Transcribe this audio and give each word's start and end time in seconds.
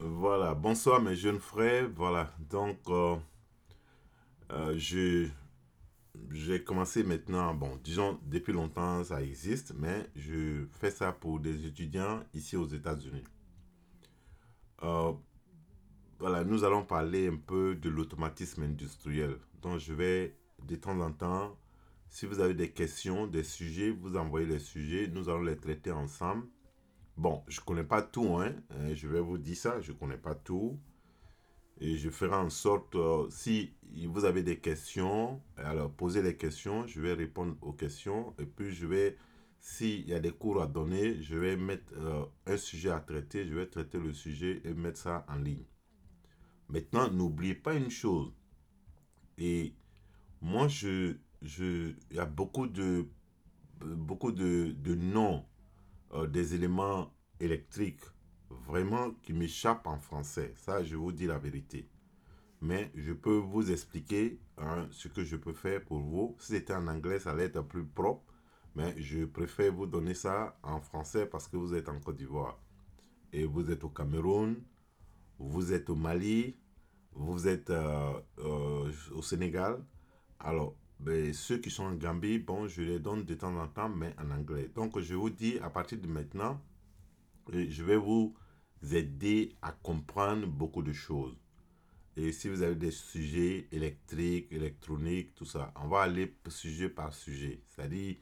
Voilà, 0.00 0.54
bonsoir 0.54 1.02
mes 1.02 1.16
jeunes 1.16 1.40
frères. 1.40 1.88
Voilà, 1.96 2.32
donc 2.38 2.78
euh, 2.88 3.16
euh, 4.52 4.78
j'ai 4.78 6.62
commencé 6.62 7.02
maintenant, 7.02 7.52
bon, 7.52 7.76
disons 7.82 8.20
depuis 8.24 8.52
longtemps 8.52 9.02
ça 9.02 9.20
existe, 9.20 9.74
mais 9.76 10.08
je 10.14 10.66
fais 10.70 10.92
ça 10.92 11.10
pour 11.10 11.40
des 11.40 11.66
étudiants 11.66 12.22
ici 12.32 12.56
aux 12.56 12.66
États-Unis. 12.68 13.24
Euh, 14.84 15.12
voilà, 16.20 16.44
nous 16.44 16.62
allons 16.62 16.84
parler 16.84 17.26
un 17.26 17.36
peu 17.36 17.74
de 17.74 17.88
l'automatisme 17.88 18.62
industriel. 18.62 19.36
Donc 19.62 19.80
je 19.80 19.92
vais 19.94 20.36
de 20.62 20.76
temps 20.76 21.00
en 21.00 21.10
temps, 21.10 21.58
si 22.08 22.24
vous 22.26 22.38
avez 22.38 22.54
des 22.54 22.70
questions, 22.70 23.26
des 23.26 23.42
sujets, 23.42 23.90
vous 23.90 24.16
envoyez 24.16 24.46
les 24.46 24.60
sujets, 24.60 25.08
nous 25.08 25.28
allons 25.28 25.42
les 25.42 25.56
traiter 25.56 25.90
ensemble. 25.90 26.46
Bon, 27.18 27.42
je 27.48 27.60
ne 27.60 27.64
connais 27.66 27.84
pas 27.84 28.00
tout, 28.00 28.36
hein. 28.38 28.54
Euh, 28.72 28.94
je 28.94 29.08
vais 29.08 29.20
vous 29.20 29.38
dire 29.38 29.56
ça, 29.56 29.80
je 29.80 29.92
ne 29.92 29.98
connais 29.98 30.16
pas 30.16 30.34
tout. 30.34 30.78
Et 31.80 31.96
je 31.96 32.10
ferai 32.10 32.36
en 32.36 32.50
sorte, 32.50 32.94
euh, 32.96 33.28
si 33.30 33.72
vous 34.06 34.24
avez 34.24 34.42
des 34.42 34.58
questions, 34.58 35.42
alors 35.56 35.90
posez 35.92 36.22
les 36.22 36.36
questions, 36.36 36.86
je 36.86 37.00
vais 37.00 37.14
répondre 37.14 37.56
aux 37.62 37.72
questions. 37.72 38.34
Et 38.38 38.46
puis 38.46 38.72
je 38.72 38.86
vais, 38.86 39.16
s'il 39.60 40.08
y 40.08 40.14
a 40.14 40.20
des 40.20 40.32
cours 40.32 40.62
à 40.62 40.66
donner, 40.68 41.20
je 41.22 41.36
vais 41.36 41.56
mettre 41.56 41.92
euh, 41.96 42.24
un 42.46 42.56
sujet 42.56 42.90
à 42.90 43.00
traiter, 43.00 43.46
je 43.46 43.54
vais 43.54 43.66
traiter 43.66 43.98
le 43.98 44.12
sujet 44.12 44.62
et 44.64 44.72
mettre 44.74 44.98
ça 45.00 45.26
en 45.28 45.36
ligne. 45.36 45.64
Maintenant, 46.68 47.10
n'oubliez 47.10 47.54
pas 47.54 47.74
une 47.74 47.90
chose. 47.90 48.32
Et 49.38 49.74
moi, 50.40 50.68
je, 50.68 51.16
je, 51.42 51.92
il 52.10 52.16
y 52.16 52.20
a 52.20 52.26
beaucoup 52.26 52.66
de, 52.68 53.06
beaucoup 53.80 54.32
de, 54.32 54.72
de 54.72 54.94
noms 54.94 55.44
euh, 56.14 56.26
des 56.26 56.54
éléments 56.54 57.12
électriques 57.40 58.02
vraiment 58.50 59.12
qui 59.22 59.32
m'échappent 59.32 59.86
en 59.86 59.98
français. 59.98 60.52
Ça, 60.56 60.82
je 60.82 60.96
vous 60.96 61.12
dis 61.12 61.26
la 61.26 61.38
vérité. 61.38 61.88
Mais 62.60 62.90
je 62.94 63.12
peux 63.12 63.36
vous 63.36 63.70
expliquer 63.70 64.40
hein, 64.56 64.88
ce 64.90 65.08
que 65.08 65.24
je 65.24 65.36
peux 65.36 65.52
faire 65.52 65.84
pour 65.84 66.00
vous. 66.00 66.36
Si 66.40 66.52
c'était 66.52 66.74
en 66.74 66.88
anglais, 66.88 67.20
ça 67.20 67.30
allait 67.30 67.44
être 67.44 67.62
plus 67.62 67.84
propre. 67.84 68.24
Mais 68.74 68.94
je 69.00 69.24
préfère 69.24 69.72
vous 69.72 69.86
donner 69.86 70.14
ça 70.14 70.58
en 70.62 70.80
français 70.80 71.26
parce 71.26 71.48
que 71.48 71.56
vous 71.56 71.74
êtes 71.74 71.88
en 71.88 72.00
Côte 72.00 72.16
d'Ivoire. 72.16 72.58
Et 73.32 73.44
vous 73.44 73.70
êtes 73.70 73.84
au 73.84 73.88
Cameroun, 73.88 74.56
vous 75.38 75.72
êtes 75.72 75.90
au 75.90 75.94
Mali, 75.94 76.56
vous 77.12 77.46
êtes 77.46 77.70
euh, 77.70 78.12
euh, 78.38 78.90
au 79.12 79.22
Sénégal. 79.22 79.84
Alors, 80.40 80.74
ben, 81.00 81.32
ceux 81.32 81.58
qui 81.58 81.70
sont 81.70 81.84
en 81.84 81.94
Gambie, 81.94 82.38
bon, 82.38 82.66
je 82.66 82.82
les 82.82 82.98
donne 82.98 83.24
de 83.24 83.34
temps 83.34 83.56
en 83.56 83.68
temps, 83.68 83.88
mais 83.88 84.14
en 84.18 84.30
anglais. 84.30 84.70
Donc, 84.74 84.98
je 84.98 85.14
vous 85.14 85.30
dis, 85.30 85.58
à 85.60 85.70
partir 85.70 85.98
de 85.98 86.06
maintenant, 86.06 86.60
je 87.52 87.84
vais 87.84 87.96
vous 87.96 88.34
aider 88.92 89.54
à 89.62 89.72
comprendre 89.72 90.46
beaucoup 90.46 90.82
de 90.82 90.92
choses. 90.92 91.36
Et 92.16 92.32
si 92.32 92.48
vous 92.48 92.62
avez 92.62 92.74
des 92.74 92.90
sujets 92.90 93.68
électriques, 93.70 94.48
électroniques, 94.50 95.34
tout 95.34 95.44
ça, 95.44 95.72
on 95.76 95.86
va 95.86 96.02
aller 96.02 96.34
sujet 96.48 96.88
par 96.88 97.14
sujet. 97.14 97.62
C'est-à-dire, 97.68 98.16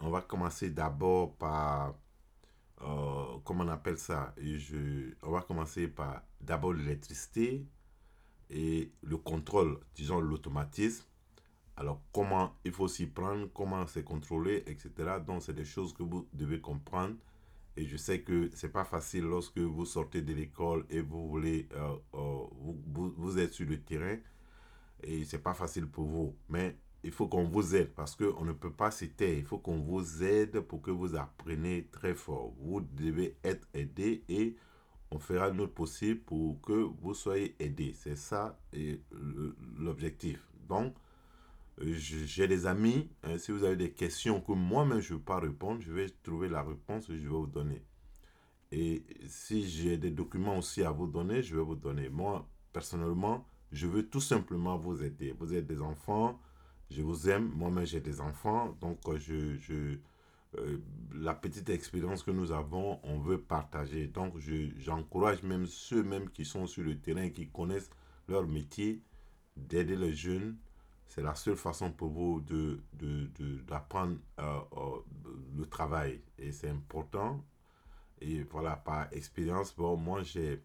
on 0.00 0.08
va 0.10 0.22
commencer 0.22 0.70
d'abord 0.70 1.34
par, 1.36 1.94
euh, 2.80 3.38
comment 3.44 3.64
on 3.64 3.68
appelle 3.68 3.98
ça? 3.98 4.34
On 5.22 5.30
va 5.30 5.42
commencer 5.42 5.88
par 5.88 6.22
d'abord 6.40 6.72
l'électricité 6.72 7.66
et 8.48 8.90
le 9.02 9.16
contrôle, 9.18 9.78
disons 9.94 10.20
l'automatisme. 10.20 11.04
Alors, 11.76 12.00
comment 12.12 12.54
il 12.64 12.72
faut 12.72 12.88
s'y 12.88 13.06
prendre, 13.06 13.48
comment 13.52 13.86
c'est 13.86 14.04
contrôlé, 14.04 14.62
etc. 14.66 14.90
Donc, 15.26 15.42
c'est 15.42 15.52
des 15.54 15.64
choses 15.64 15.92
que 15.92 16.02
vous 16.02 16.26
devez 16.32 16.60
comprendre. 16.60 17.16
Et 17.76 17.86
je 17.86 17.96
sais 17.96 18.20
que 18.20 18.50
c'est 18.54 18.72
pas 18.72 18.84
facile 18.84 19.24
lorsque 19.24 19.58
vous 19.58 19.84
sortez 19.84 20.22
de 20.22 20.32
l'école 20.32 20.84
et 20.90 21.00
vous 21.00 21.28
voulez, 21.28 21.68
euh, 21.74 21.96
euh, 22.14 22.44
vous, 22.86 23.38
êtes 23.38 23.52
sur 23.52 23.68
le 23.68 23.80
terrain 23.80 24.16
et 25.02 25.24
c'est 25.24 25.42
pas 25.42 25.54
facile 25.54 25.86
pour 25.86 26.04
vous. 26.06 26.36
Mais 26.48 26.76
il 27.02 27.10
faut 27.10 27.26
qu'on 27.26 27.44
vous 27.44 27.74
aide 27.74 27.92
parce 27.94 28.14
qu'on 28.14 28.44
ne 28.44 28.52
peut 28.52 28.72
pas 28.72 28.90
s'y 28.90 29.10
taire. 29.10 29.36
Il 29.36 29.44
faut 29.44 29.58
qu'on 29.58 29.80
vous 29.80 30.22
aide 30.22 30.60
pour 30.60 30.82
que 30.82 30.92
vous 30.92 31.16
appreniez 31.16 31.88
très 31.90 32.14
fort. 32.14 32.54
Vous 32.60 32.80
devez 32.80 33.36
être 33.42 33.66
aidé 33.74 34.22
et 34.28 34.56
on 35.10 35.18
fera 35.18 35.50
notre 35.50 35.74
possible 35.74 36.20
pour 36.20 36.60
que 36.60 36.72
vous 36.72 37.14
soyez 37.14 37.56
aidé. 37.58 37.92
C'est 37.94 38.16
ça 38.16 38.58
l'objectif. 39.78 40.48
Donc, 40.68 40.94
j'ai 41.80 42.46
des 42.46 42.66
amis, 42.66 43.08
hein, 43.22 43.38
si 43.38 43.52
vous 43.52 43.64
avez 43.64 43.76
des 43.76 43.90
questions 43.90 44.40
que 44.40 44.52
moi-même 44.52 45.00
je 45.00 45.14
ne 45.14 45.18
peux 45.18 45.24
pas 45.24 45.40
répondre, 45.40 45.80
je 45.80 45.92
vais 45.92 46.08
trouver 46.22 46.48
la 46.48 46.62
réponse 46.62 47.08
et 47.10 47.16
je 47.16 47.22
vais 47.22 47.28
vous 47.28 47.46
donner. 47.46 47.82
Et 48.70 49.04
si 49.26 49.68
j'ai 49.68 49.96
des 49.96 50.10
documents 50.10 50.58
aussi 50.58 50.82
à 50.82 50.90
vous 50.90 51.06
donner, 51.06 51.42
je 51.42 51.56
vais 51.56 51.62
vous 51.62 51.76
donner. 51.76 52.08
Moi, 52.08 52.48
personnellement, 52.72 53.46
je 53.72 53.86
veux 53.86 54.08
tout 54.08 54.20
simplement 54.20 54.76
vous 54.76 55.02
aider. 55.02 55.34
Vous 55.38 55.54
êtes 55.54 55.66
des 55.66 55.80
enfants, 55.80 56.40
je 56.90 57.02
vous 57.02 57.28
aime, 57.28 57.50
moi-même 57.54 57.86
j'ai 57.86 58.00
des 58.00 58.20
enfants, 58.20 58.76
donc 58.80 58.98
je, 59.18 59.56
je 59.58 59.98
euh, 60.58 60.78
la 61.12 61.34
petite 61.34 61.68
expérience 61.70 62.22
que 62.22 62.30
nous 62.30 62.52
avons, 62.52 63.00
on 63.02 63.18
veut 63.18 63.40
partager. 63.40 64.06
Donc 64.06 64.34
j'encourage 64.78 65.42
même 65.42 65.66
ceux 65.66 66.02
même 66.02 66.30
qui 66.30 66.44
sont 66.44 66.66
sur 66.66 66.84
le 66.84 66.98
terrain, 66.98 67.30
qui 67.30 67.48
connaissent 67.48 67.90
leur 68.28 68.46
métier, 68.46 69.02
d'aider 69.56 69.96
les 69.96 70.12
jeunes 70.12 70.56
c'est 71.06 71.22
la 71.22 71.34
seule 71.34 71.56
façon 71.56 71.92
pour 71.92 72.10
vous 72.10 72.40
de, 72.40 72.80
d'apprendre 73.66 74.16
euh, 74.40 74.58
euh, 74.76 74.98
le 75.56 75.66
travail. 75.66 76.20
Et 76.38 76.52
c'est 76.52 76.70
important. 76.70 77.44
Et 78.20 78.42
voilà, 78.44 78.76
par 78.76 79.12
expérience, 79.12 79.74
bon, 79.76 79.96
moi, 79.96 80.22
j'ai, 80.22 80.62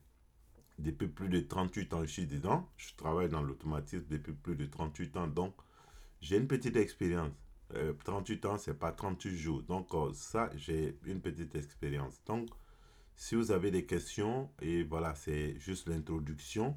depuis 0.78 1.08
plus 1.08 1.30
de 1.30 1.42
38 1.42 1.94
ans, 1.94 2.02
je 2.02 2.12
suis 2.12 2.26
dedans. 2.26 2.68
Je 2.78 2.96
travaille 2.96 3.30
dans 3.30 3.42
l'automatisme 3.42 4.06
depuis 4.10 4.34
plus 4.34 4.56
de 4.56 4.66
38 4.66 5.18
ans. 5.18 5.28
Donc, 5.28 5.54
j'ai 6.22 6.38
une 6.38 6.48
petite 6.48 6.76
expérience. 6.78 7.32
38 8.04 8.46
euh, 8.46 8.50
ans, 8.50 8.58
c'est 8.58 8.74
pas 8.74 8.92
38 8.92 9.36
jours. 9.38 9.62
Donc, 9.64 9.90
ça, 10.14 10.50
j'ai 10.56 10.98
une 11.06 11.22
petite 11.22 11.54
expérience. 11.56 12.22
Donc, 12.26 12.50
si 13.16 13.36
vous 13.36 13.52
avez 13.52 13.70
des 13.70 13.86
questions, 13.86 14.50
et 14.62 14.84
voilà, 14.84 15.14
c'est 15.14 15.60
juste 15.60 15.88
l'introduction. 15.88 16.76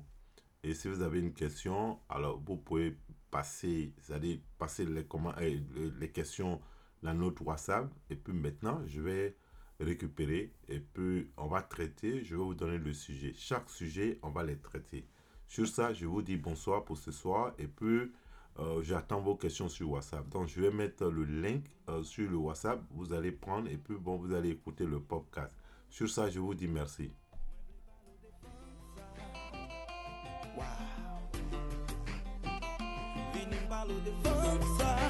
Et 0.65 0.75
si 0.75 0.89
vous 0.89 1.01
avez 1.03 1.21
une 1.21 1.33
question, 1.33 1.99
alors 2.09 2.41
vous 2.41 2.57
pouvez 2.57 2.97
passer, 3.33 3.93
c'est-à-dire 4.01 4.39
passer 4.59 4.85
les, 4.85 5.05
comment, 5.05 5.33
euh, 5.41 5.59
les 5.99 6.11
questions, 6.11 6.61
la 7.03 7.15
note 7.15 7.41
WhatsApp. 7.41 7.93
Et 8.11 8.15
puis 8.15 8.33
maintenant, 8.33 8.81
je 8.87 9.01
vais 9.01 9.37
récupérer 9.81 10.53
et 10.69 10.79
puis 10.79 11.33
on 11.37 11.49
va 11.49 11.63
traiter. 11.63 12.23
Je 12.23 12.37
vais 12.37 12.43
vous 12.43 12.55
donner 12.55 12.79
le 12.79 12.93
sujet. 12.93 13.33
Chaque 13.35 13.69
sujet, 13.71 14.21
on 14.23 14.31
va 14.31 14.45
les 14.45 14.59
traiter. 14.59 15.09
Sur 15.49 15.67
ça, 15.67 15.93
je 15.93 16.07
vous 16.07 16.23
dis 16.23 16.37
bonsoir 16.37 16.85
pour 16.85 16.99
ce 16.99 17.11
soir. 17.11 17.55
Et 17.59 17.67
puis, 17.67 18.13
euh, 18.59 18.83
j'attends 18.83 19.21
vos 19.21 19.35
questions 19.35 19.69
sur 19.69 19.91
WhatsApp. 19.91 20.29
Donc, 20.29 20.49
je 20.49 20.61
vais 20.61 20.71
mettre 20.71 21.07
le 21.07 21.25
link 21.25 21.65
euh, 21.89 22.03
sur 22.03 22.31
le 22.31 22.37
WhatsApp. 22.37 22.81
Vous 22.91 23.13
allez 23.13 23.33
prendre 23.33 23.69
et 23.69 23.79
puis, 23.79 23.97
bon, 23.97 24.17
vous 24.17 24.35
allez 24.35 24.51
écouter 24.51 24.85
le 24.87 25.01
podcast. 25.01 25.57
Sur 25.89 26.09
ça, 26.09 26.29
je 26.31 26.39
vous 26.39 26.55
dis 26.55 26.69
merci. 26.69 27.11
Follow 33.83 34.01
the 34.05 34.29
fun 34.29 34.79
side. 34.79 35.02